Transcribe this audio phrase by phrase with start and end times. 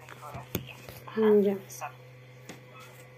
[0.00, 0.74] la infografía.
[1.16, 1.52] Mm, ya.
[1.52, 1.98] Exacto.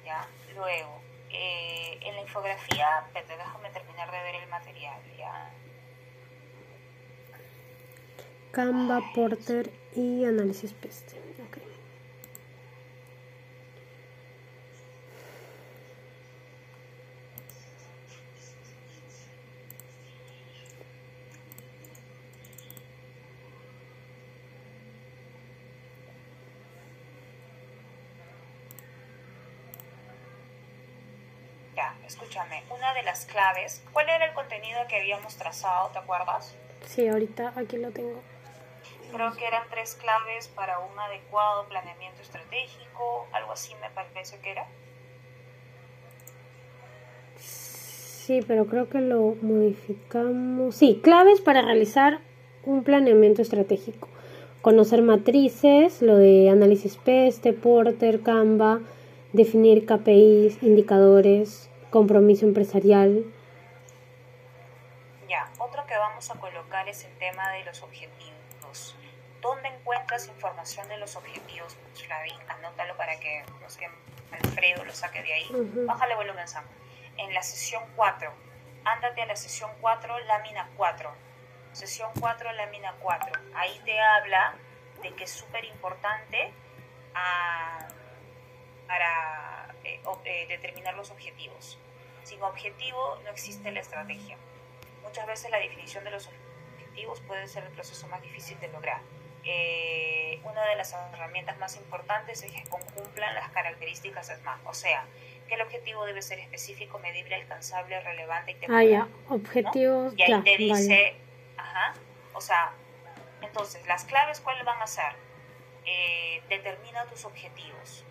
[0.05, 5.51] Ya, luego, eh, en la infografía, espérate, déjame terminar de ver el material, ya.
[8.53, 11.13] Canva, Porter y análisis PEST.
[11.47, 11.59] Ok.
[31.77, 31.97] Ya,
[32.41, 36.55] escúchame, una de las claves, ¿cuál era el contenido que habíamos trazado, te acuerdas?
[36.87, 38.21] Sí, ahorita aquí lo tengo.
[39.13, 44.53] Creo que eran tres claves para un adecuado planeamiento estratégico, algo así me parece que
[44.53, 44.67] era.
[47.37, 50.77] Sí, pero creo que lo modificamos.
[50.77, 52.21] Sí, claves para realizar
[52.65, 54.09] un planeamiento estratégico.
[54.63, 58.81] Conocer matrices, lo de análisis PEST, Porter, Canva,
[59.33, 63.25] definir KPIs, indicadores, compromiso empresarial.
[65.29, 68.97] Ya, otro que vamos a colocar es el tema de los objetivos.
[69.41, 72.33] ¿Dónde encuentras información de los objetivos, Flavi?
[72.49, 73.89] Anótalo para que, no sé,
[74.33, 75.49] Alfredo lo saque de ahí.
[75.87, 76.65] Bájale volumen, Sam.
[77.17, 78.33] En la sesión 4,
[78.85, 81.11] ándate a la sesión 4, lámina 4.
[81.73, 83.33] Sesión 4, lámina 4.
[83.55, 84.55] Ahí te habla
[85.03, 86.53] de que es súper importante
[87.15, 87.89] ah,
[88.87, 91.79] para eh, eh, determinar los objetivos.
[92.25, 94.37] Sin objetivo no existe la estrategia.
[95.03, 96.29] Muchas veces la definición de los
[96.79, 99.01] objetivos puede ser el proceso más difícil de lograr.
[99.45, 105.07] Eh, una de las herramientas más importantes es que cumplan las características SMART, o sea,
[105.49, 108.89] que el objetivo debe ser específico, medible, alcanzable, relevante y Ah, temporal.
[108.89, 109.09] ya.
[109.31, 110.13] Objetivos.
[110.17, 111.17] Y ahí ya, te dice, vale.
[111.57, 111.95] ajá,
[112.35, 112.73] o sea,
[113.41, 115.13] entonces, las claves, ¿cuáles van a ser?
[115.87, 118.05] Eh, determina tus objetivos,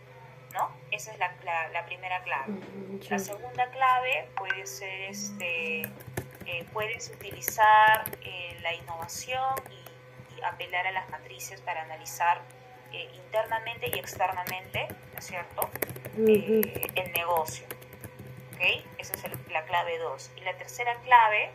[0.54, 0.72] ¿no?
[0.92, 2.54] Esa es la, la- la primera clave.
[2.54, 5.82] Ujú, La segunda clave puede ser, este,
[6.46, 12.42] eh, puedes utilizar eh, la innovación y, y apelar a las matrices para analizar
[12.92, 15.70] eh, internamente y externamente, ¿no es cierto?
[16.96, 17.66] El negocio.
[18.56, 18.84] ¿Ok?
[18.98, 20.32] Esa es el- la clave 2.
[20.38, 21.52] Y la tercera clave,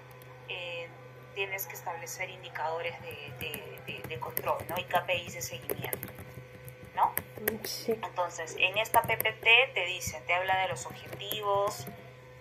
[1.34, 3.10] tienes que establecer indicadores de,
[3.40, 4.76] de- de- de control, ¿no?
[4.78, 6.08] Y KPIs de seguimiento,
[6.94, 7.12] ¿no?
[7.64, 7.92] Sí.
[8.02, 11.86] Entonces, en esta PPT te dicen, te habla de los objetivos,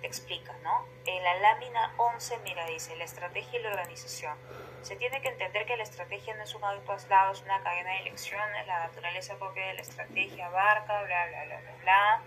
[0.01, 0.85] te explica, ¿no?
[1.05, 4.37] En la lámina 11, mira, dice, la estrategia y la organización.
[4.81, 7.91] Se tiene que entender que la estrategia no es un hábito aislado, es una cadena
[7.91, 12.21] de elecciones, la naturaleza propia de la estrategia abarca, bla, bla, bla, bla, bla.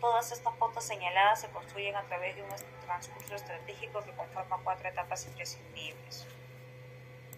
[0.00, 2.50] Todas estas pautas señaladas se construyen a través de un
[2.84, 6.26] transcurso estratégico que conforma cuatro etapas imprescindibles.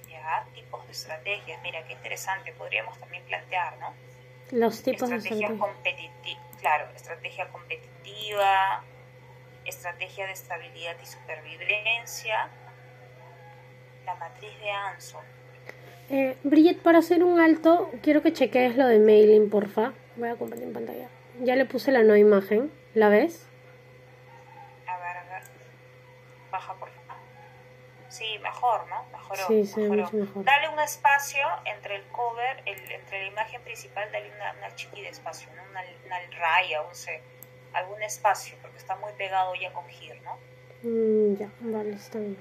[0.09, 3.95] Ya, tipos de estrategias, mira, qué interesante, podríamos también plantear, ¿no?
[4.51, 5.59] Los tipos de estrategia estrategia.
[5.59, 8.83] competitiva, claro, estrategia competitiva,
[9.65, 12.49] estrategia de estabilidad y supervivencia,
[14.07, 15.25] la matriz de Anson.
[16.11, 19.93] Eh, Bridget, para hacer un alto, quiero que chequees lo de mailing, porfa.
[20.17, 21.09] Voy a compartir en pantalla.
[21.43, 22.73] Ya le puse la nueva imagen.
[22.95, 23.47] ¿La ves?
[24.87, 25.43] A ver, a ver.
[26.51, 26.98] Baja por favor.
[28.19, 29.05] Sí, mejor, ¿no?
[29.13, 29.47] Mejoró.
[29.47, 30.03] Sí, sí, mejoró.
[30.03, 30.45] mucho mejor.
[30.45, 35.03] Dale un espacio entre el cover, el, entre la imagen principal, dale una, una chiqui
[35.03, 35.63] de espacio, ¿no?
[35.71, 37.23] una, una raya, un sé,
[37.73, 40.37] algún espacio, porque está muy pegado ya con Gir, ¿no?
[40.83, 42.37] Mm, ya, vale, está bien.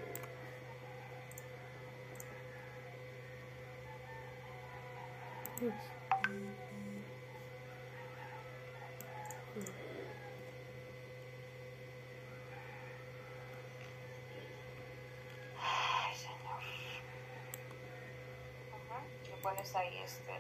[19.68, 20.34] Pones ahí este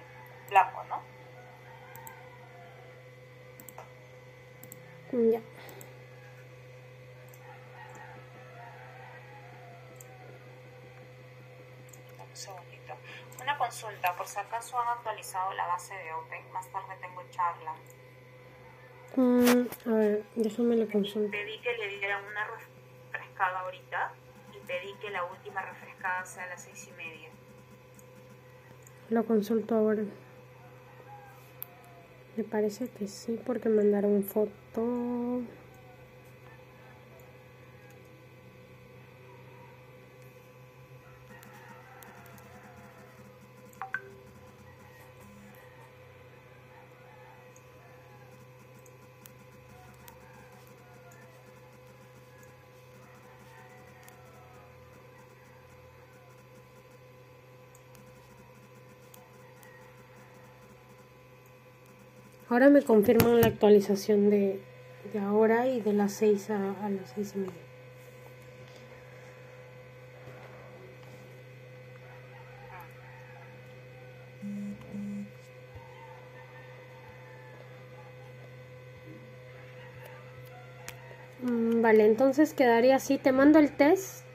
[0.49, 1.01] blanco, ¿no?
[5.11, 5.41] Mm, Ya.
[12.19, 12.93] Un segundito.
[13.41, 17.74] Una consulta, por si acaso han actualizado la base de Open, más tarde tengo charla.
[19.15, 21.31] Mm, a ver, déjame le consulto.
[21.31, 24.13] Pedí que le dieran una refrescada ahorita
[24.53, 27.29] y pedí que la última refrescada sea a las seis y media.
[29.09, 30.04] Lo consulto ahora.
[32.36, 35.42] Me parece que sí, porque mandaron foto.
[62.57, 64.59] Ahora me confirman la actualización de,
[65.13, 67.54] de ahora y de las 6 a, las 6 y media.
[81.44, 83.19] Mm, Vale, entonces quedaría así.
[83.19, 84.25] Te mando el test.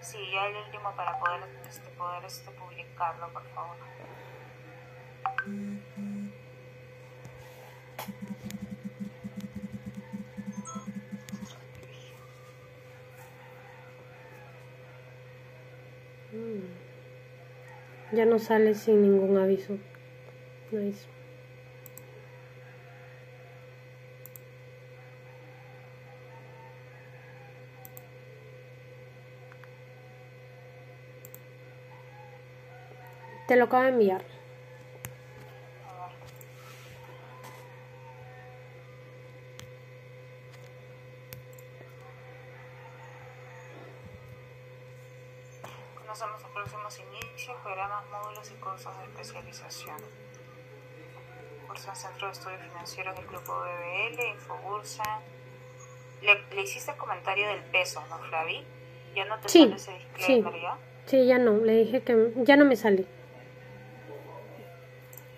[0.00, 3.76] Sí, ya el último para poder, este, poder este, publicarlo, por favor.
[18.18, 19.78] Ya no sale sin ningún aviso.
[20.72, 21.06] Nice.
[33.46, 34.24] Te lo acabo de enviar.
[35.86, 36.12] A ver.
[45.94, 47.56] Conocemos los próximos inicios,
[48.46, 49.96] y cursos de especialización.
[51.66, 55.20] Curso en Centro de Estudios Financieros del Grupo BBL, Infobursa.
[56.22, 58.64] Le, le hiciste comentario del peso, ¿no, Flavi?
[59.14, 60.60] Ya no te Sí, sale ese disclaimer, sí.
[60.60, 60.78] ¿ya?
[61.06, 61.56] Sí, ya no.
[61.58, 63.06] Le dije que ya no me sale.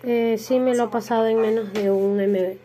[0.03, 2.57] Eh, sí, me lo ha pasado en menos de un MB.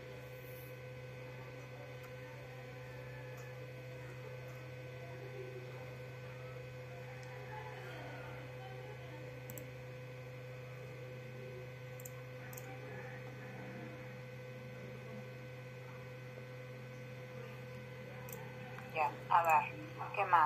[18.94, 19.74] Ya, a ver,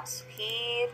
[0.00, 0.24] ¿qué más?
[0.36, 0.90] Gir.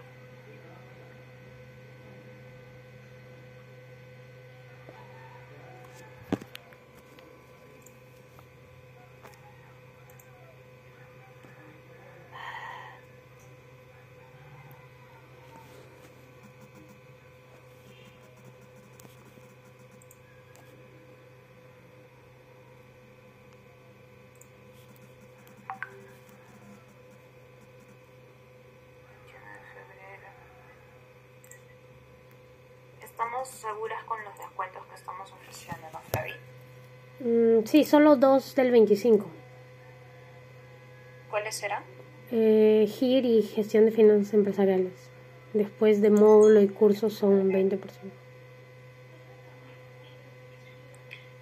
[29.76, 30.29] febrero.
[33.26, 36.32] Estamos seguras con los descuentos que estamos ofreciendo, ¿no, Flavi?
[37.19, 39.26] Mm, sí, solo dos del 25.
[41.28, 41.82] ¿Cuáles serán?
[42.31, 44.93] Eh, GIR y gestión de finanzas empresariales.
[45.55, 47.81] Después de módulo y cursos son 20%.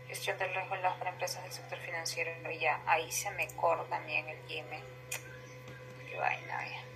[0.08, 2.30] Gestión del riesgo en las para empresas del sector financiero.
[2.58, 4.84] Ya, ahí se me corta también el Gmail.
[6.08, 6.93] Qué vaina, ya.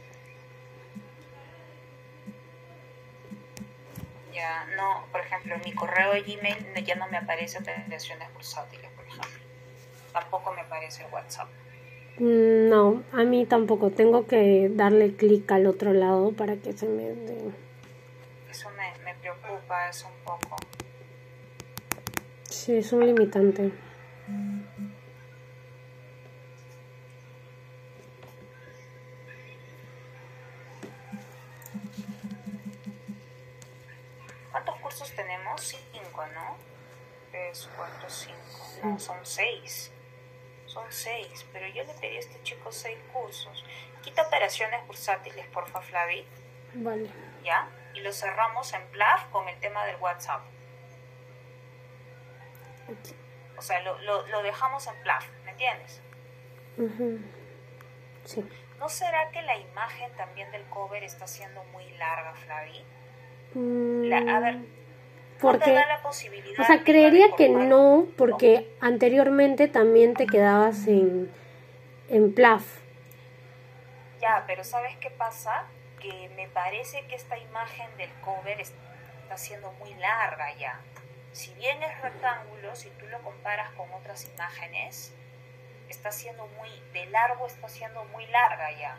[4.33, 8.91] Ya, no, por ejemplo, en mi correo de Gmail ya no me aparece operaciones bursátiles,
[8.93, 9.31] por ejemplo.
[10.13, 11.49] Tampoco me aparece el WhatsApp.
[12.19, 13.91] Mm, No, a mí tampoco.
[13.91, 17.39] Tengo que darle clic al otro lado para que se me dé.
[18.51, 20.57] Eso me, me preocupa, un poco.
[22.49, 23.71] Sí, es un limitante.
[34.51, 35.61] ¿Cuántos cursos tenemos?
[35.93, 36.57] Cinco, ¿no?
[37.31, 38.59] Tres, cuatro, cinco.
[38.85, 39.91] No, son seis.
[40.67, 43.65] Son seis, pero yo le pedí a este chico seis cursos.
[44.03, 46.25] Quita operaciones bursátiles, porfa, Flavi,
[46.75, 47.11] Vale.
[47.43, 47.69] ¿ya?
[47.95, 50.43] Y lo cerramos en PLAF con el tema del WhatsApp.
[53.57, 56.01] O sea, lo, lo, lo dejamos en PLAF, ¿me entiendes?
[58.25, 58.47] Sí.
[58.79, 62.85] ¿No será que la imagen también del cover está siendo muy larga, Flavi?
[63.55, 64.78] Mm, La- a ver, ¿no te
[65.41, 65.79] porque,
[66.59, 71.31] o sea, creería que no, porque anteriormente también te quedabas en,
[72.09, 72.65] en PLAF.
[74.21, 75.67] Ya, pero ¿sabes qué pasa?
[76.01, 80.81] Que me parece que esta imagen del cover está siendo muy larga ya.
[81.33, 85.15] Si bien es rectángulo, si tú lo comparas con otras imágenes,
[85.89, 88.97] está siendo muy, de largo está siendo muy larga ya.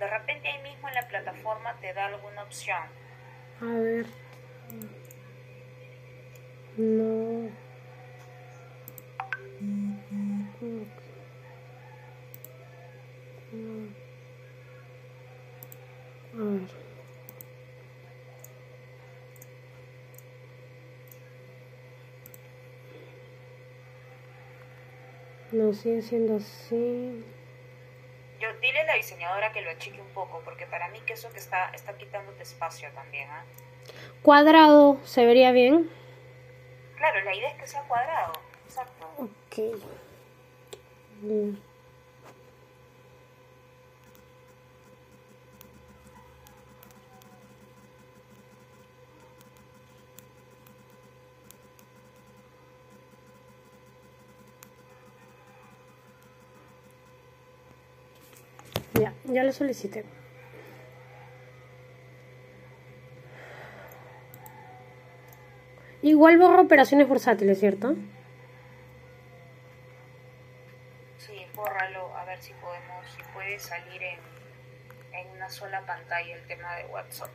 [0.00, 2.82] De repente ahí mismo en la plataforma te da alguna opción.
[3.60, 4.27] A ver.
[6.76, 7.50] No.
[25.52, 25.74] No.
[25.74, 27.24] Sigue siendo así.
[28.40, 31.30] Yo dile a la diseñadora que lo achique un poco, porque para mí que eso
[31.30, 33.44] que está, está quitándote espacio también, ¿ah?
[34.22, 35.90] Cuadrado, ¿se vería bien?
[36.96, 38.32] Claro, la idea es que sea cuadrado.
[38.66, 39.06] Exacto.
[39.18, 39.78] Ok.
[58.94, 60.04] Ya, ya lo solicité.
[66.02, 67.94] Igual borro operaciones bursátiles, ¿cierto?
[71.18, 74.18] Sí, bórralo, a ver si podemos, si puede salir en,
[75.12, 77.30] en una sola pantalla el tema de WhatsApp.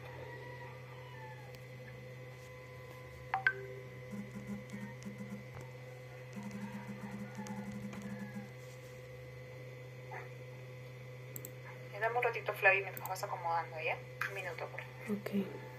[11.99, 13.97] Dame un ratito, Flavio, mientras vas acomodando, ¿ya?
[14.27, 15.17] Un minuto, por favor.
[15.21, 15.72] Ok.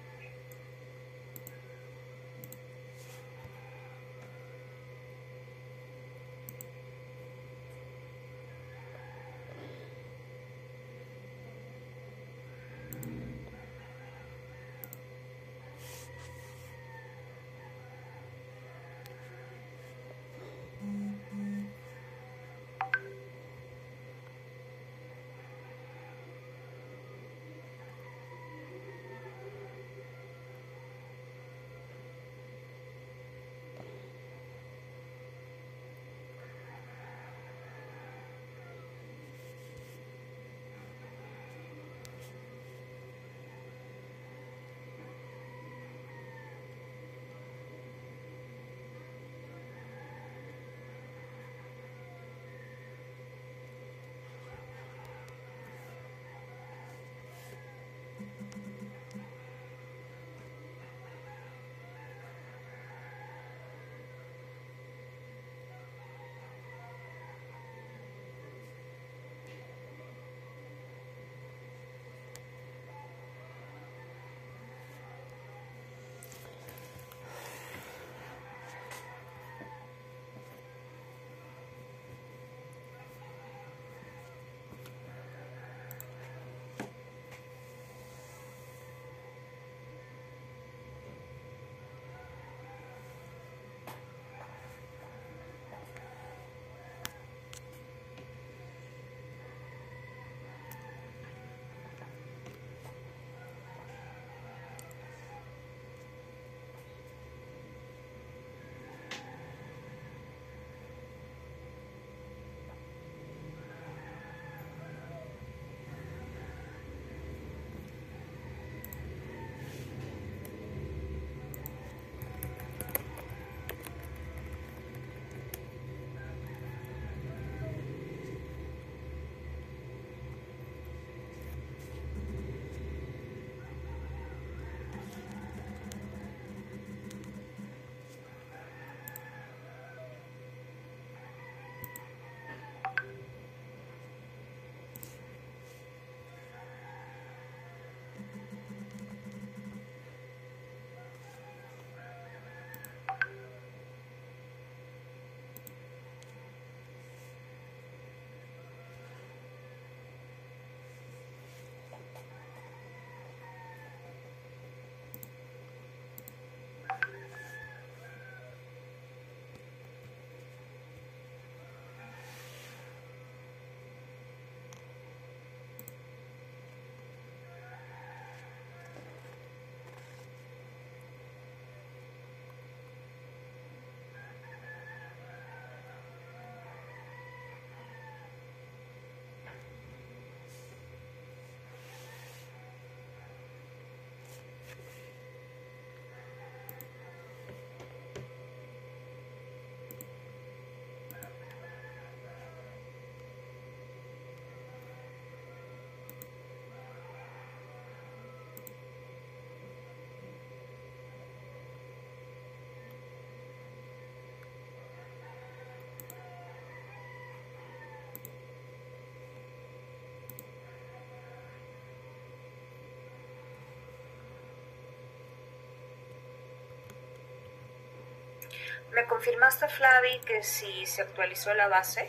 [228.95, 232.09] ¿Me confirmaste, Flavi, que si se actualizó la base?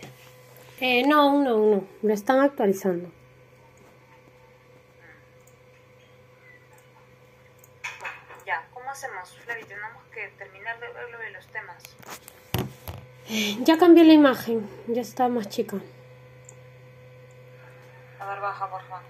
[0.79, 1.87] Eh, no, no, no.
[2.03, 3.09] Lo están actualizando.
[8.45, 9.63] Ya, ¿cómo hacemos, Flavi?
[9.63, 11.83] Tenemos que terminar de ver lo de los temas.
[13.65, 15.77] Ya cambié la imagen, ya está más chica.
[18.19, 19.03] A ver, baja, por favor.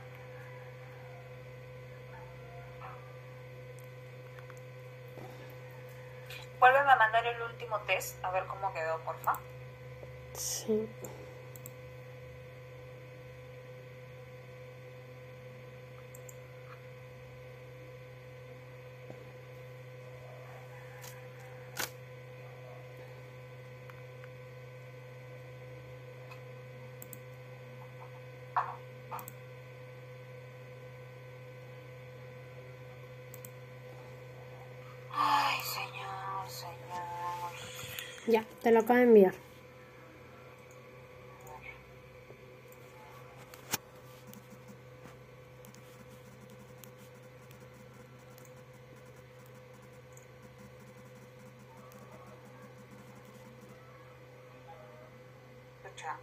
[6.65, 9.37] Vuelven a mandar el último test, a ver cómo quedó, porfa.
[10.33, 10.89] Sí.
[38.35, 39.33] Ya, te lo acabo de enviar.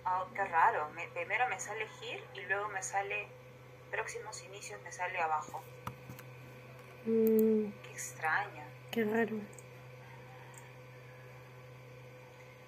[0.04, 0.90] Ah, qué raro.
[0.90, 3.26] Me- primero me sale GIR y luego me sale
[3.90, 5.62] próximos inicios, me sale abajo.
[7.06, 8.64] Mm, Qué extraño.
[8.90, 9.36] qué raro.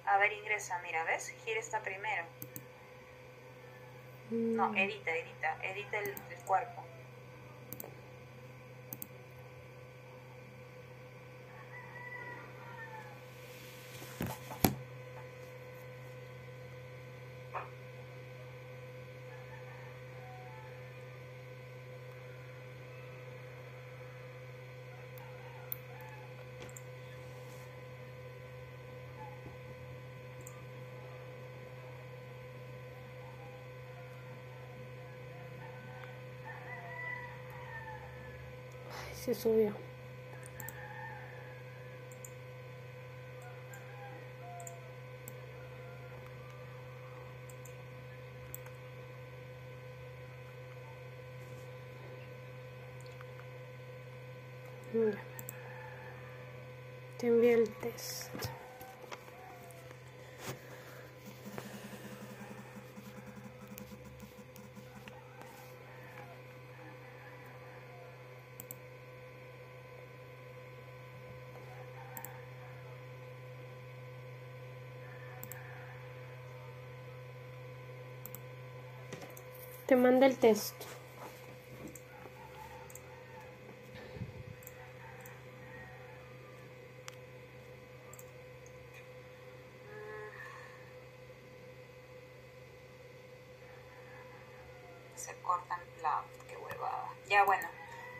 [0.06, 1.34] A ver, ingresa, mira, ¿ves?
[1.44, 2.24] GIR está primero.
[4.56, 6.82] No, Mm, edita, edita, edita el, el cuerpo.
[39.08, 39.72] ay, se subió.
[54.92, 55.22] Ya.
[57.16, 58.23] Te envié el test.
[79.94, 80.74] Te mandé el test.
[95.14, 96.24] Se cortan la...
[96.48, 97.08] Qué huevada.
[97.30, 97.68] Ya, bueno.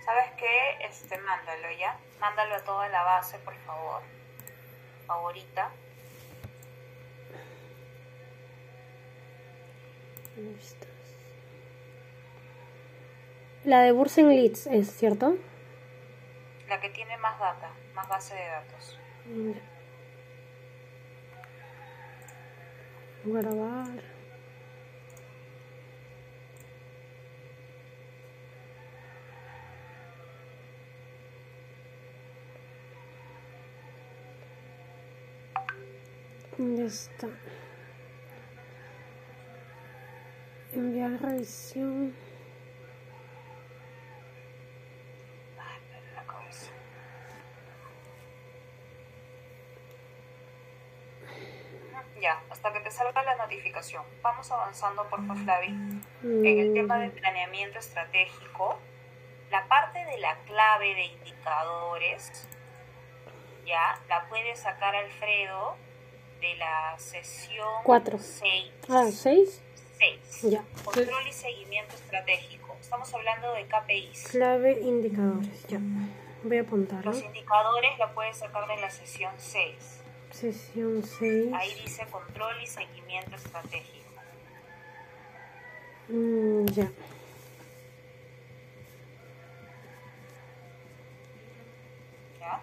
[0.04, 0.86] ¿Sabes qué?
[0.86, 1.98] Este, mándalo ya.
[2.20, 4.00] Mándalo a toda la base, por favor.
[5.08, 5.72] Favorita.
[10.60, 10.93] Estás.
[13.64, 15.36] La de Bursen Leads es, ¿cierto?
[16.68, 18.98] La que tiene más data, más base de datos.
[23.24, 24.14] Grabar.
[36.56, 37.28] Ya está.
[40.72, 42.14] Enviar revisión.
[45.58, 46.70] Ay, me duele la cabeza.
[52.20, 54.04] Ya, hasta que te salga la notificación.
[54.22, 55.68] Vamos avanzando, por favor, Flavi.
[56.22, 58.78] En el tema de planeamiento estratégico,
[59.50, 62.46] la parte de la clave de indicadores,
[63.66, 65.76] ya, la puede sacar Alfredo
[66.40, 68.18] de la sesión Cuatro.
[68.18, 68.72] 6.
[68.88, 69.62] Ah, ¿seis?
[70.42, 70.62] Ya.
[70.84, 72.76] Control y seguimiento estratégico.
[72.78, 74.28] Estamos hablando de KPIs.
[74.28, 75.66] Clave indicadores.
[75.68, 75.78] Ya.
[76.42, 77.10] Voy a apuntarlo.
[77.10, 80.03] Los indicadores la puedes sacar de la sesión 6.
[80.34, 81.52] Sesión 6.
[81.54, 84.10] Ahí dice control y seguimiento estratégico.
[86.08, 86.90] Mm, ya.
[92.40, 92.60] ¿Ya?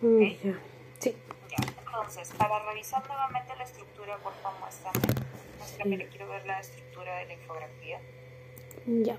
[0.00, 0.42] Mm, Ok.
[0.42, 0.58] ya.
[0.98, 1.16] Sí.
[1.50, 1.56] Ya.
[1.86, 4.98] Entonces, para revisar nuevamente la estructura, por favor, muéstrame.
[5.58, 8.00] Muéstrame, le quiero ver la estructura de la infografía.
[8.86, 9.18] Ya.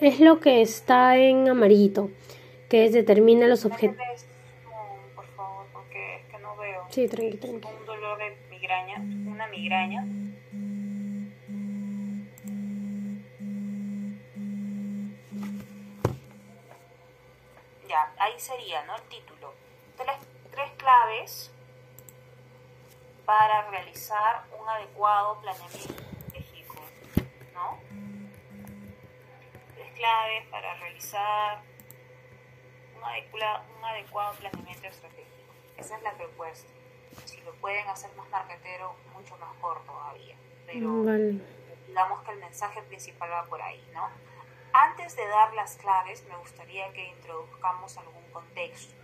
[0.00, 2.10] Es lo que está en amarillito,
[2.68, 3.96] que es determina los objetos.
[3.96, 6.83] Méteme zoom, por favor, porque es que no veo.
[6.94, 7.66] Sí, tranqui, tranqui.
[7.66, 10.04] Un dolor de migraña, una migraña.
[17.88, 18.94] Ya, ahí sería, ¿no?
[18.94, 19.54] El título.
[20.06, 20.20] Las
[20.52, 21.50] tres claves
[23.26, 26.76] para realizar un adecuado planeamiento estratégico,
[27.54, 27.80] ¿no?
[29.74, 31.60] Tres claves para realizar
[32.94, 33.02] un,
[33.84, 35.52] adecuado planeamiento estratégico.
[35.76, 36.73] Esa es la propuesta.
[37.24, 40.36] Si lo pueden hacer más marquetero, mucho mejor todavía.
[40.66, 41.04] Pero
[41.86, 44.08] digamos que el mensaje principal va por ahí, ¿no?
[44.72, 48.94] Antes de dar las claves, me gustaría que introduzcamos algún contexto.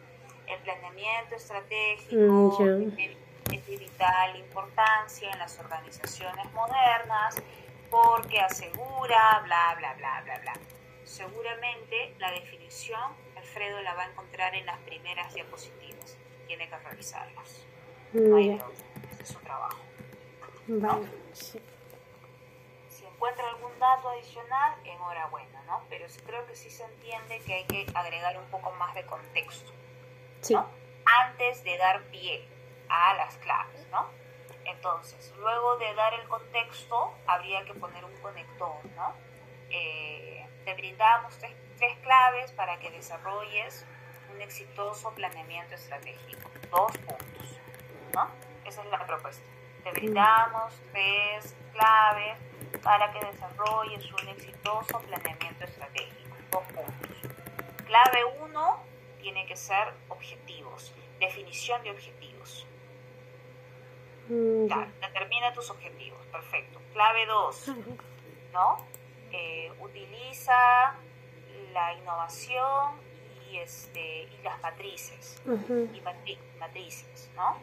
[0.47, 7.37] El planeamiento estratégico mm, es de vital importancia en las organizaciones modernas
[7.89, 10.53] porque asegura, bla, bla, bla, bla, bla.
[11.05, 13.01] Seguramente la definición
[13.37, 16.17] Alfredo la va a encontrar en las primeras diapositivas.
[16.47, 17.67] Tiene que revisarlas.
[18.13, 18.61] No hay
[19.21, 19.79] es su trabajo.
[21.39, 21.61] sí
[23.21, 25.83] encuentra algún dato adicional, enhorabuena, ¿no?
[25.91, 29.71] Pero creo que sí se entiende que hay que agregar un poco más de contexto,
[30.51, 30.67] ¿no?
[31.05, 32.49] Antes de dar pie
[32.89, 34.07] a las claves, ¿no?
[34.65, 39.15] Entonces, luego de dar el contexto, habría que poner un conector, ¿no?
[39.69, 43.85] Eh, te brindamos tres, tres claves para que desarrolles
[44.33, 46.51] un exitoso planeamiento estratégico.
[46.71, 47.30] Dos puntos,
[48.15, 48.29] ¿no?
[48.65, 49.45] Esa es la propuesta.
[49.85, 52.39] Te brindamos tres claves
[52.83, 56.37] para que desarrolles un exitoso planeamiento estratégico.
[56.51, 57.11] Dos puntos.
[57.87, 58.83] Clave 1
[59.21, 62.67] tiene que ser objetivos, definición de objetivos.
[64.29, 64.67] Mm,
[65.01, 66.81] determina tus objetivos, perfecto.
[66.93, 67.69] Clave 2,
[68.53, 68.87] ¿no?
[69.33, 70.95] Eh, utiliza
[71.73, 73.10] la innovación
[73.51, 76.01] y, este, y las matrices, y
[76.59, 77.57] matrices, ¿no?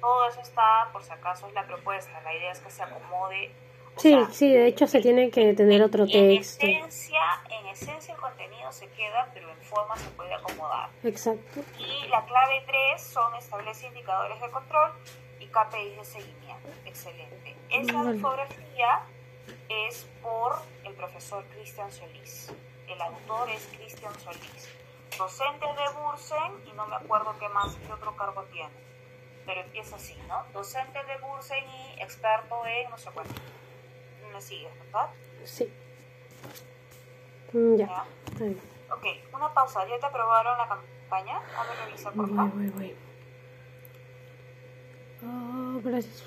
[0.00, 3.50] Todo eso está, por si acaso es la propuesta, la idea es que se acomode
[3.96, 6.64] Sí, sí, de hecho se tiene que tener otro texto.
[6.64, 10.88] En esencia, en esencia el contenido se queda, pero en forma se puede acomodar.
[11.04, 11.60] Exacto.
[11.78, 14.92] Y la clave 3 son establece indicadores de control
[15.38, 16.68] y KPIs de seguimiento.
[16.86, 17.56] Excelente.
[17.68, 19.02] Esa infografía
[19.68, 22.52] es por el profesor Cristian Solís.
[22.90, 24.68] El autor es Cristian Solís.
[25.16, 28.70] Docente de Bursen y no me acuerdo qué más, qué otro cargo tiene.
[29.46, 30.44] Pero empieza así, ¿no?
[30.52, 33.34] Docente de Bursen y experto en no sé cuánto
[34.32, 35.10] me sigues, ¿verdad?
[35.44, 35.72] Sí.
[37.52, 37.86] Mm, ya.
[37.86, 38.04] ¿Ya?
[38.92, 39.86] Ok, una pausa.
[39.86, 41.40] ¿Ya te aprobaron la campaña?
[41.54, 42.50] Dame revisa, por favor.
[42.52, 42.96] Voy, voy, voy.
[45.22, 46.24] Oh, gracias.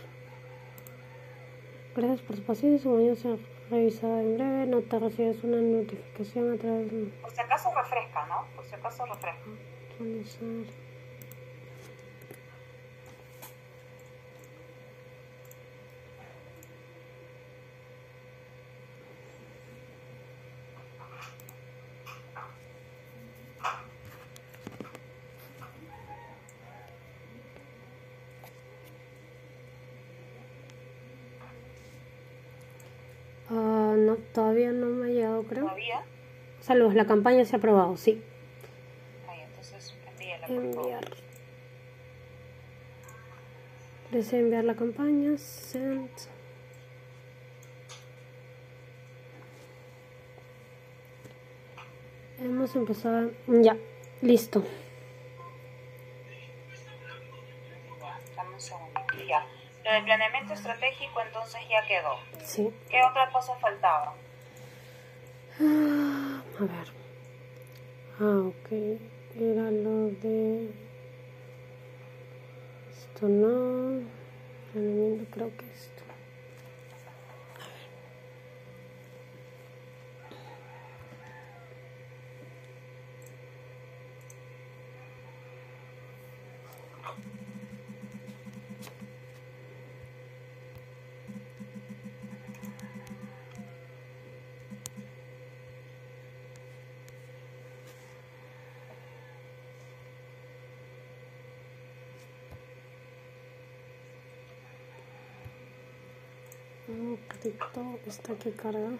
[1.95, 2.84] Gracias por su paciencia.
[2.84, 4.65] Su mañana se revisada en breve.
[4.67, 7.06] No te recibes una notificación a través de...
[7.21, 8.45] Por si acaso refresca, ¿no?
[8.56, 9.41] Por si acaso refresca.
[9.91, 10.83] Actualizar.
[34.34, 35.65] Todavía no me ha llegado, creo.
[35.65, 36.02] ¿Todavía?
[36.62, 38.22] Saludos, la campaña se ha aprobado, sí.
[39.30, 41.24] Ahí, entonces envíala, por Enviar.
[44.13, 45.38] Deseo enviar la campaña.
[45.39, 46.10] Send.
[52.39, 53.32] Hemos empezado.
[53.48, 53.76] Ya,
[54.22, 54.63] listo.
[58.36, 59.02] Dame un segundo.
[59.28, 59.48] Ya.
[59.94, 62.18] Lo del planeamiento estratégico entonces ya quedó.
[62.44, 62.68] Sí.
[62.90, 64.16] ¿Qué otra cosa faltaba?
[65.62, 66.88] Ah, a ver.
[68.20, 68.72] Ah, ok.
[69.40, 70.72] Era lo de...
[72.90, 74.02] Esto no.
[74.72, 75.93] Planeamiento creo que esto.
[106.94, 108.92] Un poquito está aquí carga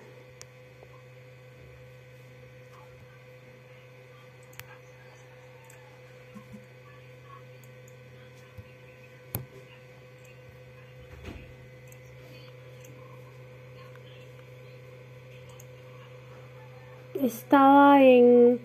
[17.22, 18.60] estaba en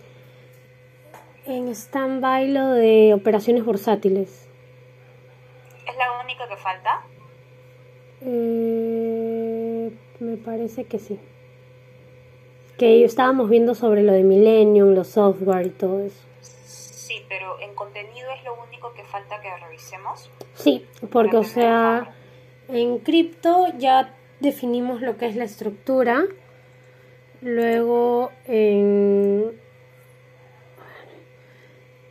[1.46, 4.46] en stand-by lo de operaciones bursátiles.
[5.86, 7.02] ¿Es la única que falta?
[8.20, 10.36] Eh, me
[10.78, 11.18] parece que sí.
[12.76, 16.22] Que estábamos viendo sobre lo de Millennium, los software y todo eso.
[16.40, 20.30] Sí, pero en contenido es lo único que falta que revisemos.
[20.54, 22.14] Sí, porque o sea,
[22.68, 26.24] en cripto ya definimos lo que es la estructura.
[27.40, 29.52] Luego en,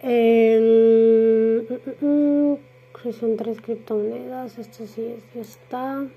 [0.02, 2.58] en mm, mm, mm,
[3.14, 6.08] son tres criptomonedas, esto sí ya está.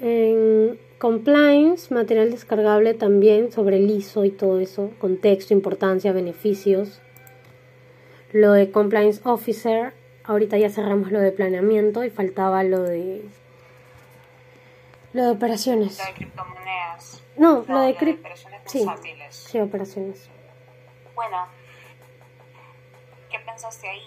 [0.00, 7.00] En compliance, material descargable también sobre el ISO y todo eso, contexto, importancia, beneficios.
[8.32, 13.22] Lo de compliance officer, ahorita ya cerramos lo de planeamiento y faltaba lo de
[15.12, 15.98] lo de operaciones.
[15.98, 17.22] Lo de criptomonedas.
[17.36, 18.86] No, lo de operaciones sí,
[19.30, 20.28] sí, operaciones.
[21.14, 21.46] Bueno,
[23.30, 24.02] ¿qué pensaste ahí?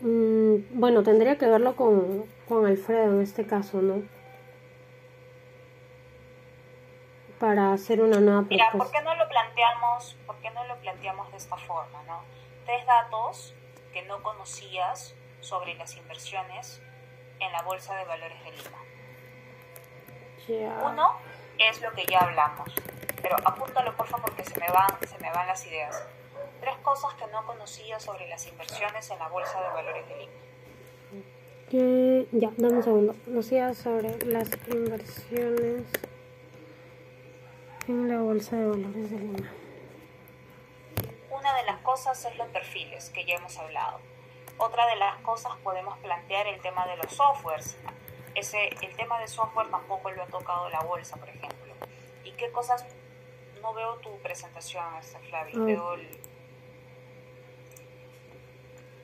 [0.00, 4.02] Mm, bueno, tendría que verlo con, con Alfredo en este caso, ¿no?
[7.38, 8.70] Para hacer una nueva propuesta.
[8.72, 12.22] Mira, ¿por qué no lo planteamos, por qué no lo planteamos de esta forma, no?
[12.64, 13.54] Tres datos
[13.92, 16.80] que no conocías sobre las inversiones
[17.40, 18.78] en la Bolsa de Valores de Lima.
[20.84, 21.16] Uno
[21.58, 22.70] es lo que ya hablamos,
[23.22, 26.06] pero apúntalo por favor porque se me van, se me van las ideas.
[26.60, 30.32] Tres cosas que no conocía sobre las inversiones en la Bolsa de Valores de Lima.
[31.74, 33.16] Que, ya, dame un segundo.
[33.24, 35.82] Conocía sobre las inversiones
[37.88, 39.50] en la Bolsa de Valores de Lima.
[41.32, 43.98] Una de las cosas es los perfiles, que ya hemos hablado.
[44.56, 47.76] Otra de las cosas podemos plantear el tema de los softwares.
[48.36, 51.74] Ese, el tema de software tampoco lo ha tocado la bolsa, por ejemplo.
[52.22, 52.86] ¿Y qué cosas?
[53.60, 54.84] No veo tu presentación,
[55.28, 55.60] Flavio.
[55.60, 55.64] Ah.
[55.64, 56.08] Veo el,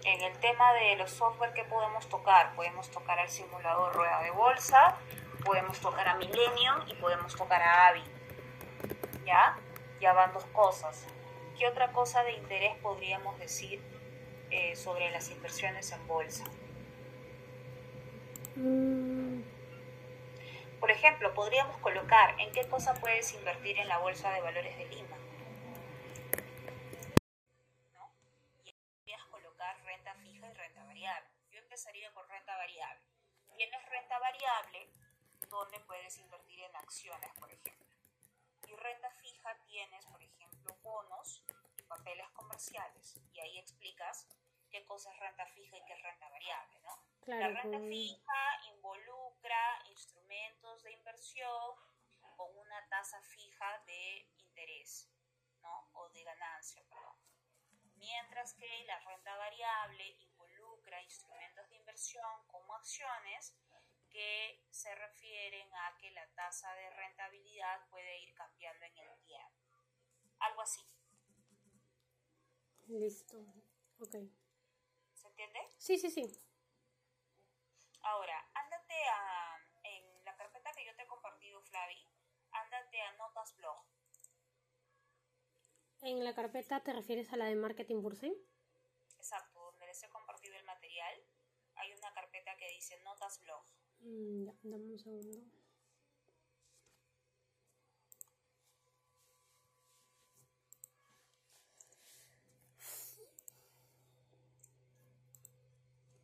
[0.04, 4.30] en el tema de los software que podemos tocar, podemos tocar al simulador rueda de
[4.30, 4.96] bolsa,
[5.44, 8.02] podemos tocar a Millennium y podemos tocar a Avi.
[9.24, 9.58] ¿Ya?
[10.00, 11.06] Ya van dos cosas.
[11.58, 13.82] ¿Qué otra cosa de interés podríamos decir
[14.50, 16.44] eh, sobre las inversiones en bolsa?
[18.56, 19.42] Mm.
[20.80, 24.86] Por ejemplo, podríamos colocar en qué cosa puedes invertir en la Bolsa de Valores de
[24.86, 25.20] Lima.
[31.70, 33.02] empezaría con renta variable.
[33.56, 34.92] Tienes renta variable
[35.48, 37.96] donde puedes invertir en acciones, por ejemplo.
[38.66, 41.42] Y renta fija tienes, por ejemplo, bonos
[41.76, 43.16] y papeles comerciales.
[43.32, 44.26] Y ahí explicas
[44.70, 46.94] qué cosa es renta fija y qué es renta variable, ¿no?
[47.26, 48.42] La renta fija
[48.74, 51.76] involucra instrumentos de inversión
[52.36, 55.10] con una tasa fija de interés,
[55.62, 55.88] ¿no?
[55.94, 57.16] O de ganancia, perdón.
[57.96, 60.16] Mientras que la renta variable
[60.98, 63.54] instrumentos de inversión como acciones
[64.08, 69.54] que se refieren a que la tasa de rentabilidad puede ir cambiando en el tiempo.
[70.40, 70.80] Algo así.
[72.88, 73.36] Listo.
[74.00, 74.16] Ok.
[75.14, 75.60] ¿Se entiende?
[75.78, 76.22] Sí, sí, sí.
[78.02, 82.08] Ahora, ándate a, en la carpeta que yo te he compartido, Flavi,
[82.50, 83.84] ándate a Notas Blog.
[86.02, 88.34] ¿En la carpeta te refieres a la de Marketing Bursen?
[89.18, 89.60] Exacto
[90.02, 90.64] he compartido el
[91.00, 91.24] material,
[91.76, 93.64] hay una carpeta que dice Notas Blog.
[94.00, 95.38] Mm, dame un segundo.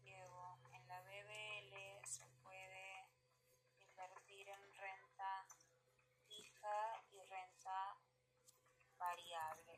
[0.05, 3.09] Luego, en la BBL se puede
[3.79, 5.47] invertir en renta
[6.27, 7.97] fija y renta
[8.99, 9.77] variable.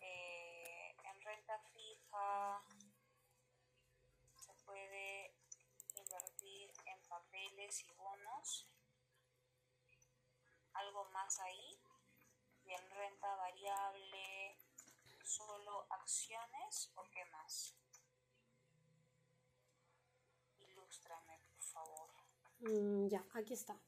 [0.00, 2.62] Eh, en renta fija
[4.72, 5.34] puede
[5.96, 8.66] invertir en papeles y bonos,
[10.72, 11.78] algo más ahí,
[12.64, 14.56] y en renta variable,
[15.22, 17.74] solo acciones o qué más.
[20.60, 22.08] Ilústrame, por favor.
[22.60, 23.78] Mm, ya, aquí está.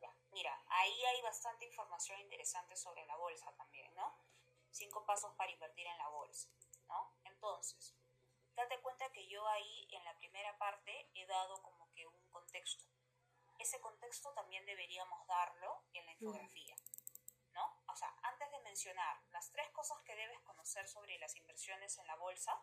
[0.00, 4.14] Ya, mira, ahí hay bastante información interesante sobre la bolsa también, ¿no?
[4.70, 6.48] Cinco pasos para invertir en la bolsa,
[6.86, 7.16] ¿no?
[7.24, 7.94] Entonces,
[8.54, 12.84] date cuenta que yo ahí en la primera parte he dado como que un contexto.
[13.58, 16.76] Ese contexto también deberíamos darlo en la infografía,
[17.52, 17.82] ¿no?
[17.88, 22.06] O sea, antes de mencionar las tres cosas que debes conocer sobre las inversiones en
[22.06, 22.58] la bolsa,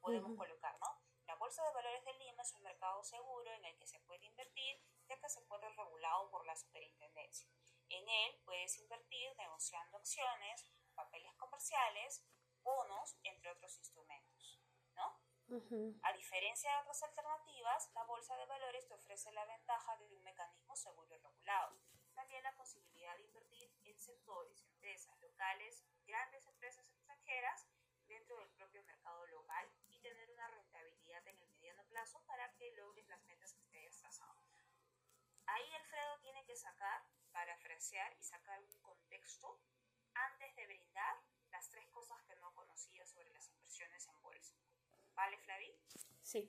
[0.00, 1.00] podemos colocar, ¿no?
[1.26, 4.26] La Bolsa de Valores de Lima es un mercado seguro en el que se puede
[4.26, 7.48] invertir, ya que se puede regulado por la superintendencia.
[7.88, 12.22] En él puedes invertir negociando acciones, papeles comerciales,
[12.62, 14.33] bonos, entre otros instrumentos.
[16.02, 20.22] A diferencia de otras alternativas, la bolsa de valores te ofrece la ventaja de un
[20.24, 21.78] mecanismo seguro y regulado.
[22.14, 27.66] también la posibilidad de invertir en sectores, empresas locales, grandes empresas extranjeras
[28.06, 32.72] dentro del propio mercado local y tener una rentabilidad en el mediano plazo para que
[32.72, 34.40] logres las metas que te hayas trazado.
[35.46, 39.60] Ahí Alfredo tiene que sacar, parafrasear y sacar un contexto
[40.14, 41.16] antes de brindar
[41.50, 44.63] las tres cosas que no conocía sobre las inversiones en bolsa.
[45.14, 45.72] ¿Vale, Flavi?
[46.22, 46.48] Sí.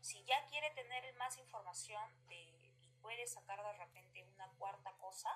[0.00, 2.34] Si ya quiere tener más información de,
[2.80, 5.28] y puede sacar de repente una cuarta cosa,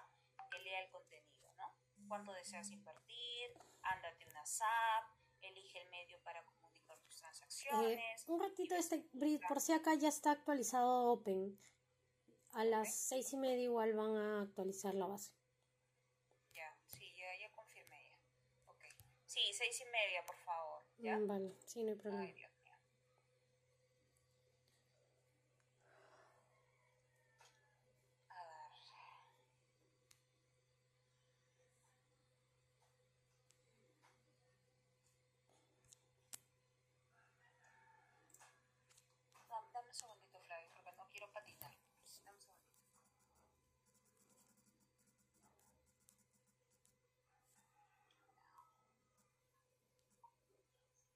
[0.51, 1.75] que lea el contenido, ¿no?
[2.09, 5.05] Cuánto deseas invertir, ándate una SAP,
[5.41, 7.99] elige el medio para comunicar tus transacciones.
[7.99, 9.05] Eh, un ratito, este,
[9.49, 11.59] por si acá ya está actualizado Open.
[12.53, 15.33] A las seis y media igual van a actualizar la base.
[16.55, 18.17] Ya, sí, ya, ya confirmé ya.
[18.71, 18.85] Ok.
[19.27, 20.76] Sí, seis y media, por favor.
[21.07, 21.19] ¿Ya?
[21.21, 22.23] Vale, sí, no hay problema.
[22.25, 22.75] Ay, Dios mío.
[28.31, 28.67] A ver.
[39.49, 41.73] Dame, dame un segundito, Flavio, porque no quiero patinar.
[42.25, 42.77] Dame un segundito.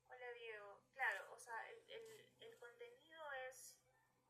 [0.09, 3.75] Hola Diego, claro, o sea, el, el, el contenido es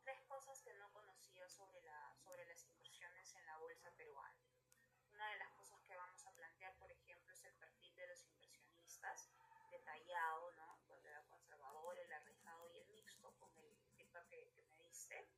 [0.05, 4.39] tres cosas que no conocía sobre, la, sobre las inversiones en la bolsa peruana.
[5.21, 8.25] Una de las cosas que vamos a plantear, por ejemplo, es el perfil de los
[8.25, 9.29] inversionistas,
[9.71, 10.81] detallado, ¿no?
[10.87, 15.29] Con el conservador, el arriesgado y el mixto, con el feedback que, que me diste.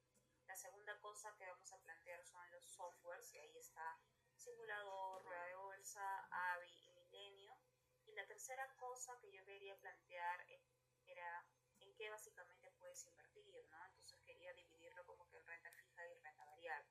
[0.47, 3.99] La segunda cosa que vamos a plantear son los softwares, y ahí está
[4.37, 7.59] Simulador, Rueda de Bolsa, AVI y Milenio.
[8.07, 10.62] Y la tercera cosa que yo quería plantear e-
[11.07, 11.45] era
[11.81, 13.85] en qué básicamente puedes invertir, ¿no?
[13.87, 16.88] Entonces quería dividirlo como que en renta fija y renta variable.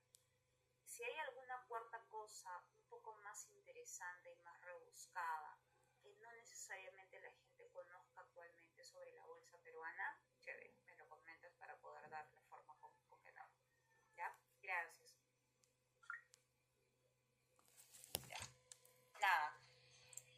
[1.01, 5.57] Si hay alguna cuarta cosa un poco más interesante y más rebuscada,
[5.99, 11.55] que no necesariamente la gente conozca actualmente sobre la bolsa peruana, chévere, me lo comentas
[11.55, 13.49] para poder dar la forma con, con que no.
[14.15, 14.31] ¿Ya?
[14.61, 15.17] Gracias.
[18.29, 18.37] Ya.
[19.19, 19.59] Nada.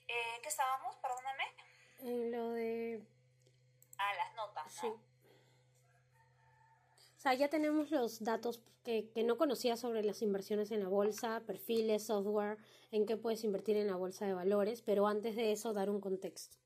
[0.08, 0.95] Eh, ¿Qué estábamos?
[0.95, 1.43] Perdóname.
[1.99, 3.06] En lo de...
[3.97, 4.88] Ah, las notas, Sí.
[4.88, 4.93] ¿no?
[4.93, 5.12] O
[7.24, 11.42] sea, ya tenemos los datos que, que no conocía sobre las inversiones en la bolsa,
[11.48, 12.58] perfiles, software,
[12.92, 16.02] en qué puedes invertir en la bolsa de valores, pero antes de eso dar un
[16.02, 16.58] contexto.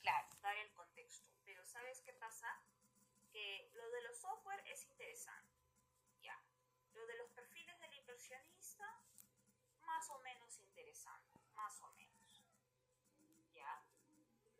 [0.00, 1.28] Claro, dar el contexto.
[1.44, 2.46] Pero ¿sabes qué pasa?
[3.32, 5.58] Que lo de los software es interesante.
[6.22, 6.40] Ya.
[6.94, 8.86] Lo de los perfiles del inversionista,
[9.84, 11.40] más o menos interesante.
[11.54, 12.46] Más o menos.
[13.54, 13.82] Ya.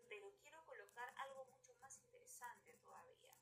[0.08, 3.34] Pero quiero colocar algo mucho más interesante todavía.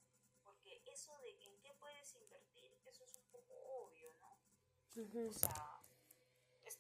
[0.45, 4.39] Porque eso de en qué puedes invertir, eso es un poco obvio, ¿no?
[5.29, 5.81] O sea,
[6.65, 6.79] es-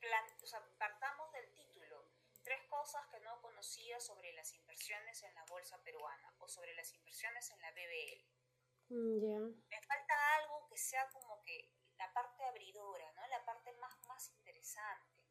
[0.00, 2.06] plan- o sea, partamos del título.
[2.42, 6.92] Tres cosas que no conocía sobre las inversiones en la bolsa peruana o sobre las
[6.92, 8.26] inversiones en la BBL.
[8.90, 9.38] Mm, Ya.
[9.70, 13.26] Me falta algo que sea como que la parte abridora, ¿no?
[13.28, 15.22] La parte más, más interesante.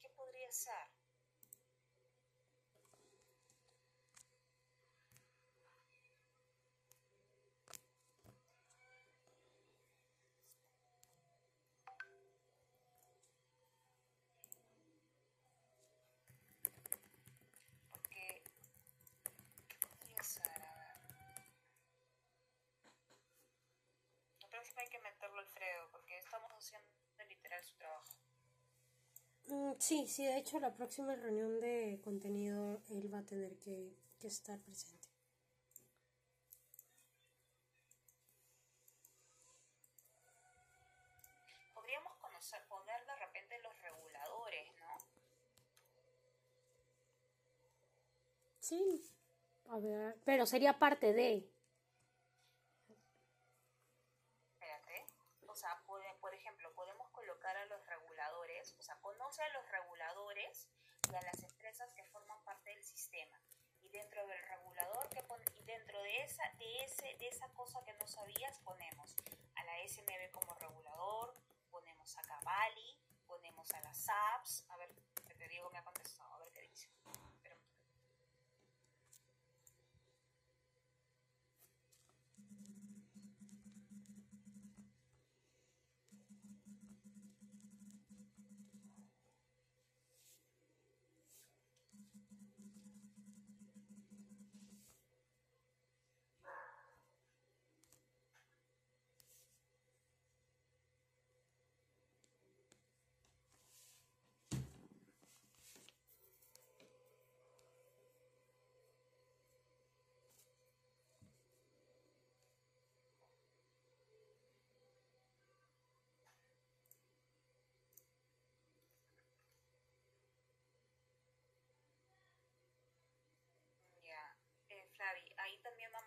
[0.00, 0.88] ¿Qué podría ser?
[17.90, 18.42] Porque,
[19.68, 20.46] ¿qué podría ser?
[20.46, 21.50] A ver.
[24.42, 26.88] La próxima hay que meterlo Alfredo, porque estamos haciendo
[27.28, 28.06] literal su trabajo.
[29.48, 33.94] Mm, sí, sí, de hecho la próxima reunión de contenido él va a tener que,
[34.18, 35.08] que estar presente.
[41.74, 44.96] Podríamos conocer, poner de repente los reguladores, ¿no?
[48.60, 49.02] Sí,
[49.68, 51.50] a ver, pero sería parte de...
[54.54, 55.06] Espérate.
[55.48, 56.72] O sea, puede- por ejemplo,
[57.56, 60.68] a los reguladores, o sea, conoce a los reguladores
[61.10, 63.40] y a las empresas que forman parte del sistema.
[63.82, 67.82] Y dentro del regulador, que pon- y dentro de esa, de, ese, de esa cosa
[67.84, 69.16] que no sabías, ponemos
[69.56, 71.34] a la SMB como regulador,
[71.70, 74.66] ponemos a Cavalli, ponemos a las SAPs.
[74.70, 74.94] A ver,
[75.48, 76.88] Diego me ha contestado, a ver qué dice.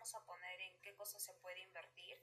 [0.03, 2.17] Vamos a poner en qué cosas se puede invertir.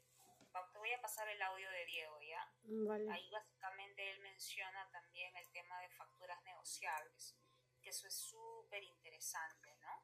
[0.72, 2.52] Te voy a pasar el audio de Diego, ¿ya?
[2.62, 3.10] Vale.
[3.10, 7.38] Ahí básicamente él menciona también el tema de facturas negociables,
[7.80, 9.96] que eso es súper interesante, ¿no?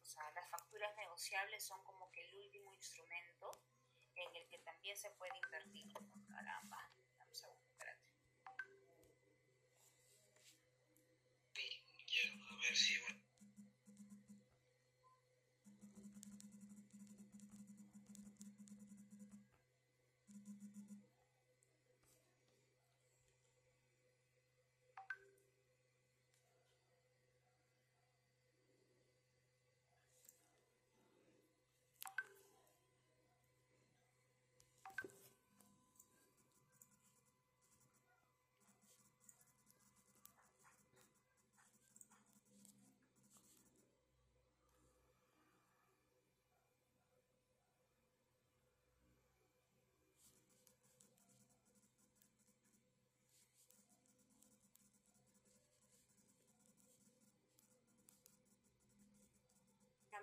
[0.00, 3.60] O sea, las facturas negociables son como que el último instrumento
[4.14, 5.92] en el que también se puede invertir.
[6.26, 8.00] Caramba, dame un segundo, espérate.
[11.52, 12.94] Sí, ya, a ver si...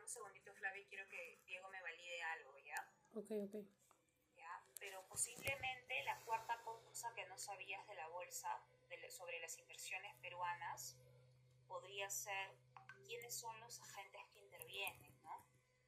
[0.07, 2.93] un segundito, Flavia, quiero que Diego me valide algo, ¿ya?
[3.13, 3.55] Ok, ok.
[4.37, 4.63] ¿Ya?
[4.79, 8.49] Pero posiblemente la cuarta cosa que no sabías de la bolsa
[8.87, 10.95] de, sobre las inversiones peruanas
[11.67, 12.55] podría ser
[13.05, 15.45] quiénes son los agentes que intervienen, ¿no?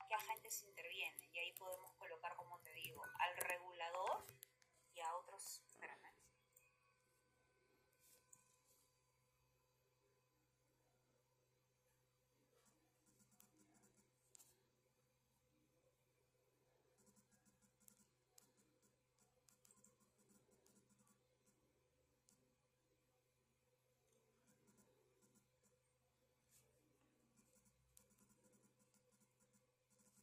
[0.10, 1.34] ¿Qué agentes intervienen?
[1.34, 4.26] Y ahí podemos colocar, como te digo, al regulador
[4.96, 5.64] y a otros...
[5.72, 6.10] Espérame.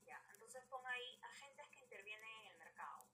[0.06, 3.04] Ya, entonces pon ahí agentes que intervienen en el mercado.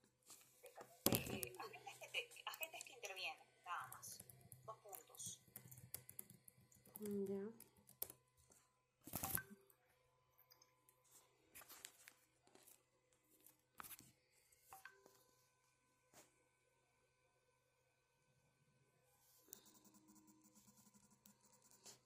[0.62, 4.18] De ca- de- agentes, que te- agentes que intervienen, nada más.
[4.64, 5.38] Dos puntos.
[6.86, 7.42] Mm, Ya.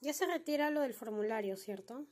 [0.01, 2.07] Ya se retira lo del formulario, ¿cierto?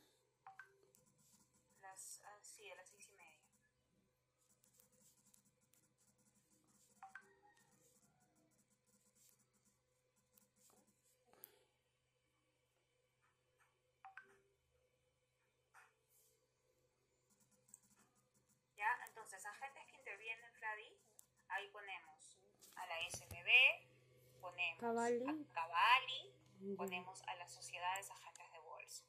[21.54, 22.36] Ahí ponemos
[22.76, 25.24] a la SMB, ponemos Cavalli.
[25.24, 29.04] a Cavalli, ponemos a las sociedades agentes de bolsa.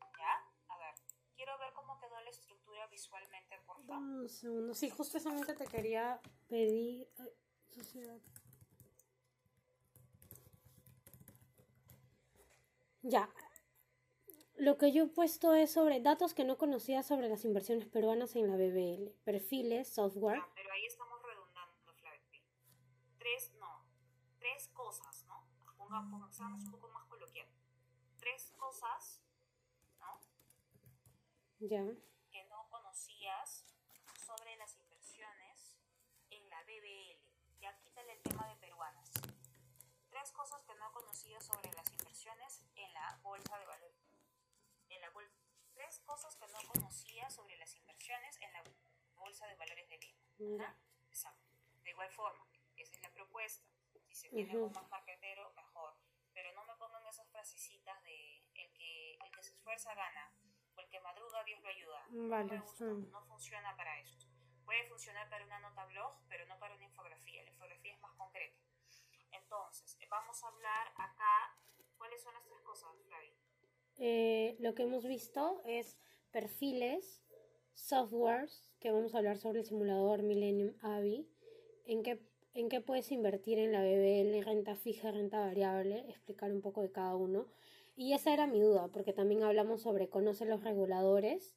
[0.00, 0.74] ¿Ya?
[0.74, 0.94] A ver,
[1.36, 3.86] quiero ver cómo quedó la estructura visualmente, por favor.
[3.86, 4.74] Dame un segundo.
[4.74, 7.08] Sí, justamente te quería pedir.
[7.18, 7.30] ay,
[7.70, 8.18] sociedad.
[13.02, 13.30] Ya.
[14.56, 18.34] Lo que yo he puesto es sobre datos que no conocía sobre las inversiones peruanas
[18.34, 19.12] en la BBL.
[19.24, 20.38] Perfiles, software.
[20.38, 21.07] Ya, pero ahí Flavi.
[23.18, 23.84] Tres, no,
[24.38, 25.46] tres cosas, ¿no?
[25.76, 27.48] Ponga, ponga, seamos un poco más coloquial.
[28.18, 29.22] Tres cosas,
[29.98, 30.20] ¿no?
[31.60, 31.84] Ya.
[32.30, 33.64] que no conocías
[34.26, 35.76] sobre las inversiones
[36.30, 37.20] en la BBL.
[37.60, 39.10] Ya quítale el tema de peruanas.
[40.10, 43.96] Tres cosas que no conocías sobre las inversiones en la bolsa de valores.
[44.88, 45.32] En la bol-
[45.74, 48.62] Tres cosas que no conocías sobre las inversiones en la
[49.16, 49.98] bolsa de valores de
[50.38, 50.76] Lima.
[51.08, 51.46] Exacto.
[51.84, 52.44] De igual forma,
[53.18, 53.66] propuesta.
[54.06, 54.74] Si se algo Ujú.
[54.74, 55.94] más marquetero, mejor.
[56.32, 60.32] Pero no me pongan esas frasecitas de el que, el que se esfuerza gana,
[60.76, 62.06] o el que madruga Dios lo ayuda.
[62.10, 64.26] No Vale, me gusta, no funciona para esto.
[64.64, 67.42] Puede funcionar para una nota blog, pero no para una infografía.
[67.42, 68.60] La infografía es más concreta.
[69.32, 71.58] Entonces, eh, vamos a hablar acá.
[71.96, 73.34] ¿Cuáles son las tres cosas, Flavi?
[73.96, 75.98] Eh, lo que hemos visto es
[76.30, 77.24] perfiles,
[77.74, 81.28] softwares, que vamos a hablar sobre el simulador Millennium AVI,
[81.86, 86.60] en qué, en qué puedes invertir en la BBL, renta fija, renta variable, explicar un
[86.60, 87.46] poco de cada uno.
[87.96, 91.56] Y esa era mi duda, porque también hablamos sobre conocer los reguladores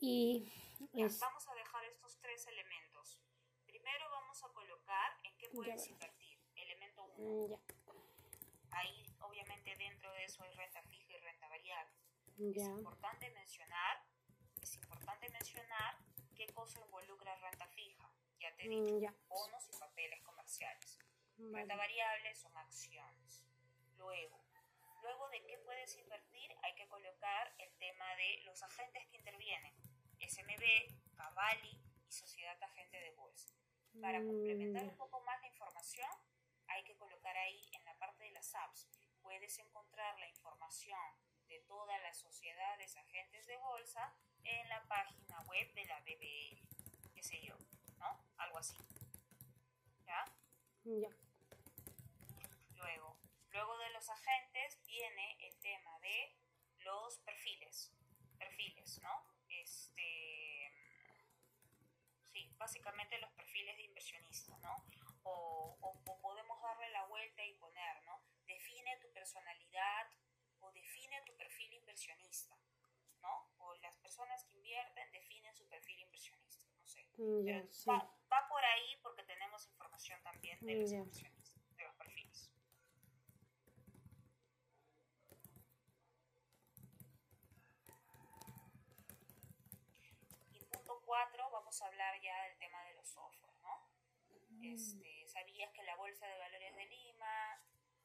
[0.00, 0.52] y
[0.92, 3.20] Ya, es, Vamos a dejar estos tres elementos.
[3.66, 5.90] Primero vamos a colocar en qué puedes Ya.
[5.92, 6.38] invertir.
[6.54, 7.46] Elemento 1.
[7.46, 7.60] mm, ya,
[8.72, 11.94] Ahí, obviamente, dentro de eso hay renta fija y renta variable.
[12.38, 14.04] Es ya, importante mencionar,
[14.60, 15.96] es importante mencionar
[16.34, 18.10] qué cosa involucra renta fija.
[18.46, 19.14] Ya te he Mm, dicho, ya.
[19.28, 20.98] bonos y papeles comerciales.
[21.36, 21.56] Vale.
[21.58, 23.42] Renta variable son acciones.
[23.96, 24.38] Luego,
[25.02, 29.74] luego de qué puedes invertir, hay que colocar el tema de los agentes que intervienen.
[30.20, 30.62] SMB,
[31.16, 33.52] Cavalli y Sociedad Agente de Bolsa.
[34.00, 36.10] Para Mm, complementar un poco más la información,
[36.68, 38.88] hay que colocar ahí en la parte de las apps.
[39.22, 41.00] Puedes encontrar la información
[41.48, 46.62] de todas las sociedades agentes de bolsa en la página web de la BBL,
[47.12, 47.56] qué sé yo.
[48.38, 48.76] Algo así.
[50.06, 50.24] ¿Ya?
[50.84, 51.08] Ya.
[52.76, 53.16] Luego,
[53.50, 56.36] luego de los agentes viene el tema de
[56.78, 57.92] los perfiles.
[58.38, 59.24] Perfiles, ¿no?
[59.48, 60.72] Este.
[62.32, 64.84] Sí, básicamente los perfiles de inversionista, ¿no?
[65.24, 68.20] O, o- o podemos darle la vuelta y poner, ¿no?
[68.46, 70.06] Define tu personalidad
[70.60, 72.56] o define tu perfil inversionista,
[73.22, 73.50] ¿no?
[73.58, 77.02] O las personas que invierten definen su perfil inversionista, no sé.
[77.16, 77.88] Mm, Pero sí.
[77.90, 80.96] va, va por ahí porque tenemos información también de Ya.
[80.98, 82.50] inversionistas, de los perfiles.
[90.52, 93.88] Y punto cuatro, vamos a hablar ya del tema de los software, ¿no?
[94.62, 97.60] Este, ¿Sabías que la Bolsa de Valores de Lima,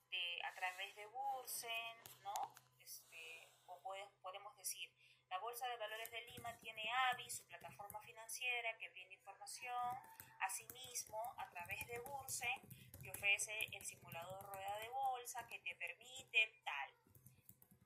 [0.10, 2.34] de, a través de Bursen, ¿no?
[2.80, 3.80] Este, o
[4.22, 4.92] podemos decir,
[5.32, 9.98] la Bolsa de Valores de Lima tiene AVI, su plataforma financiera que brinda información.
[10.42, 12.62] Asimismo, a través de Bursen,
[13.02, 16.92] te ofrece el simulador rueda de bolsa que te permite tal.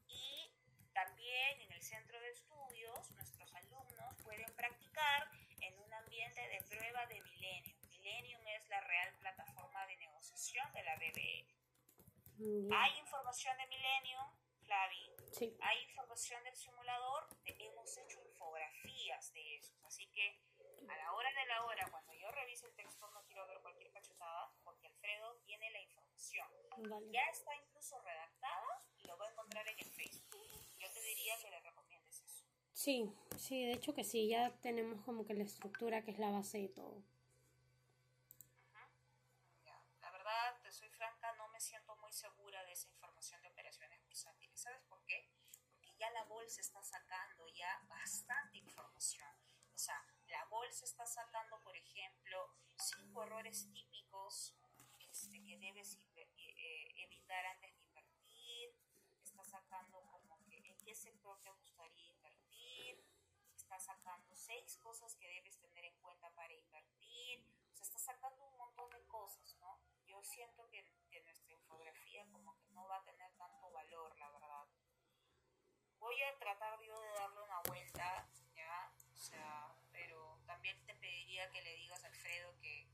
[0.08, 0.52] Y
[0.92, 5.30] también en el centro de estudios nuestros alumnos pueden practicar
[5.62, 7.78] en un ambiente de prueba de Millennium.
[7.90, 12.70] Millennium es la real plataforma de negociación de la BBL.
[12.70, 12.82] Ya.
[12.82, 14.32] Hay información de Millennium,
[14.66, 15.12] Flavi.
[15.32, 15.58] Sí.
[15.62, 17.05] Hay información del simulador.
[17.68, 19.74] Hemos hecho infografías de eso.
[19.84, 20.40] Así que
[20.88, 23.92] a la hora de la hora, cuando yo revise el texto, no quiero ver cualquier
[23.92, 26.48] cachetada, porque Alfredo tiene la información.
[26.78, 27.12] Vale.
[27.12, 30.48] Ya está incluso redactada y lo va a encontrar en el Facebook.
[30.80, 32.44] Yo te diría que le recomiendes eso.
[32.74, 36.32] Sí, sí, de hecho que sí, ya tenemos como que la estructura que es la
[36.32, 37.02] base de todo.
[39.64, 43.48] Ya, La verdad, te soy franca, no me siento muy segura de esa información de
[43.48, 44.60] operaciones bursátiles.
[44.60, 45.30] ¿Sabes por qué?
[45.72, 49.34] Porque ya la bolsa está sacando ya bastante información.
[49.74, 54.54] O sea, la bolsa está sacando, por ejemplo, cinco errores típicos
[55.10, 58.76] este, que debes inve- eh, evitar antes de invertir.
[59.24, 63.04] Está sacando como que en qué sector te gustaría invertir.
[63.56, 67.44] Está sacando seis cosas que debes tener en cuenta para invertir.
[67.72, 69.82] O sea, está sacando un montón de cosas, ¿no?
[70.06, 70.86] Yo siento que,
[76.06, 78.92] Voy a tratar yo de darle una vuelta, ¿ya?
[79.12, 82.88] O sea, pero también te pediría que le digas a Alfredo que,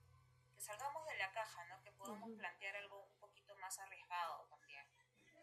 [0.53, 1.83] que salgamos de la caja, ¿no?
[1.83, 4.85] Que podamos plantear algo un poquito más arriesgado también,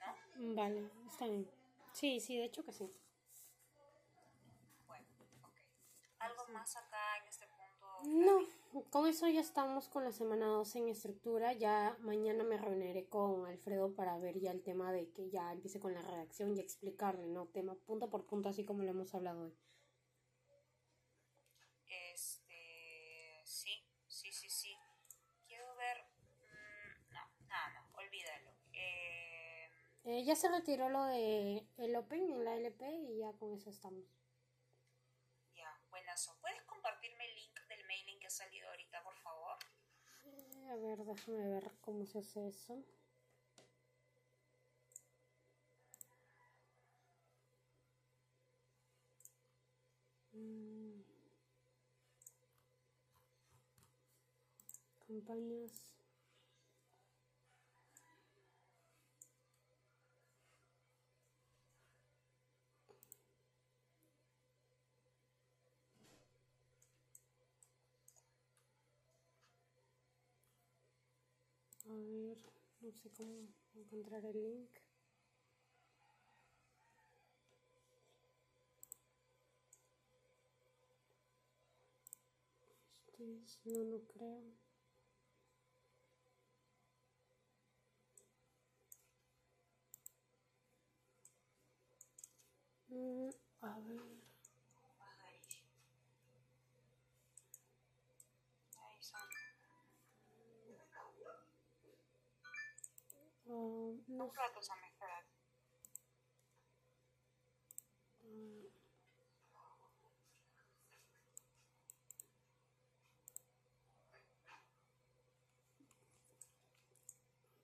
[0.00, 0.54] ¿no?
[0.54, 1.50] Vale, está bien.
[1.92, 2.90] Sí, sí, de hecho que sí.
[4.86, 5.06] Bueno,
[5.42, 5.58] ok.
[6.20, 8.00] ¿Algo más acá en este punto?
[8.04, 8.48] No,
[8.90, 11.52] con eso ya estamos con la semana 12 en estructura.
[11.52, 15.80] Ya mañana me reuniré con Alfredo para ver ya el tema de que ya empiece
[15.80, 17.46] con la redacción y explicarle, ¿no?
[17.46, 19.54] Tema punto por punto, así como lo hemos hablado hoy.
[22.14, 24.76] Este, sí, sí, sí, sí.
[25.46, 25.98] Quiero ver...
[26.40, 28.50] mm, no, no, olvídalo.
[28.72, 29.70] Eh,
[30.04, 33.70] Eh, ya se retiró lo de el Open en la LP y ya con eso
[33.70, 34.04] estamos.
[35.54, 36.38] ya, buenazo.
[36.40, 39.58] ¿Puedes compartirme el link del mailing que ha salido ahorita, por favor?
[40.24, 42.84] Eh, a ver, déjame ver cómo se hace eso.
[50.34, 51.02] Mm.
[55.06, 55.74] Campañas.
[71.87, 72.38] A ver,
[72.80, 74.70] no sé cómo encontrar el link.
[83.08, 84.67] Este es- no, no creo.
[103.48, 105.24] No platos a mejorar.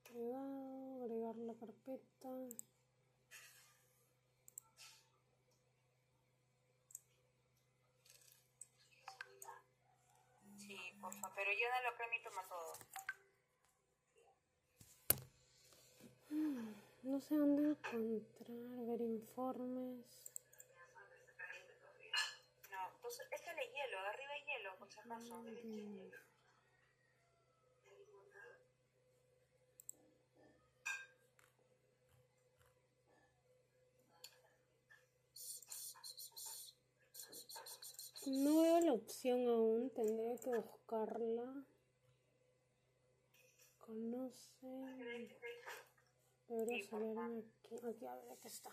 [0.07, 2.31] Agregar, agregar la carpeta.
[10.57, 12.73] Sí, porfa, pero yo no lo permito más todo.
[16.35, 20.05] No sé dónde encontrar, ver informes.
[22.73, 25.45] No, entonces, échale hielo, de arriba hay hielo, por si acaso.
[38.27, 41.65] No veo la opción aún, tendría que buscarla.
[43.79, 45.64] Conoce.
[46.49, 47.77] Debería Sí, salirme aquí.
[47.87, 48.71] Aquí, a ver, aquí está.
[48.71, 48.73] A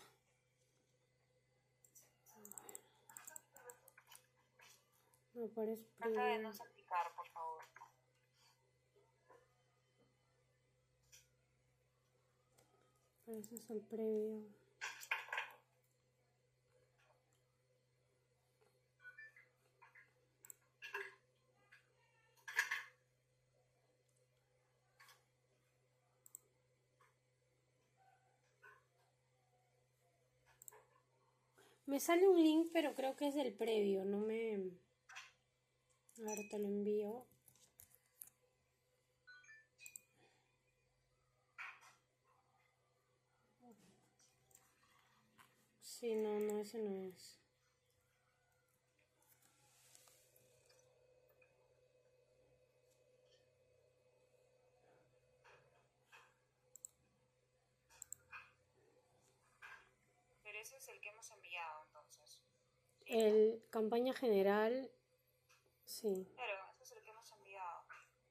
[2.39, 2.49] ver.
[5.33, 7.61] No aparece Trata de no salpicar, por favor.
[13.25, 14.43] Pero ese es el previo.
[31.91, 34.55] Me sale un link, pero creo que es del previo, no me...
[36.19, 37.25] A ver, te lo envío.
[45.81, 47.41] Sí, no, no, ese no es.
[60.51, 62.41] Pero ese es el que hemos enviado, entonces.
[63.13, 64.89] El campaña general,
[65.85, 67.83] sí, Claro, ese es el que hemos enviado.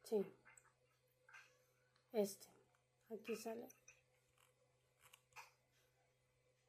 [0.04, 0.24] sí.
[2.12, 2.46] Este,
[3.14, 3.68] aquí sale.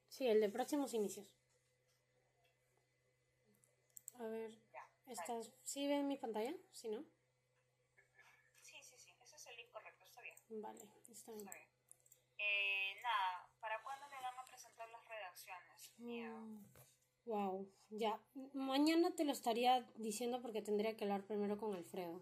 [0.09, 1.25] Sí, el de próximos inicios.
[4.19, 4.87] A ver, Ya.
[5.07, 6.53] ¿estás, ¿sí ven mi pantalla?
[6.71, 7.03] ¿Sí, no?
[8.59, 10.35] Sí, sí, sí, ese es el link correcto, está bien.
[10.61, 11.47] Vale, está bien.
[11.47, 11.69] Está bien.
[12.37, 15.91] Eh, nada, ¿para cuándo le van a presentar las redacciones?
[15.97, 16.39] Miedo.
[17.25, 18.19] Wow, ya.
[18.53, 22.21] Mañana te lo estaría diciendo porque tendría que hablar primero con Alfredo.